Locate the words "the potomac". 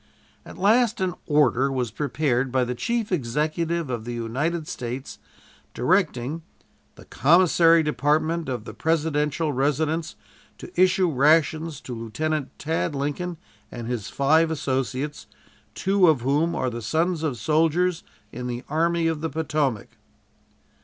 19.21-19.89